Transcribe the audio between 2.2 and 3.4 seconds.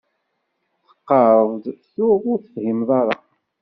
ur tefhimeḍ ara.